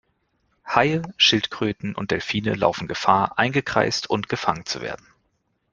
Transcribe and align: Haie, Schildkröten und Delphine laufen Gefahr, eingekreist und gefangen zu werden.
Haie, 0.65 1.03
Schildkröten 1.17 1.93
und 1.93 2.09
Delphine 2.09 2.55
laufen 2.55 2.87
Gefahr, 2.87 3.37
eingekreist 3.37 4.09
und 4.09 4.29
gefangen 4.29 4.65
zu 4.65 4.81
werden. 4.81 5.05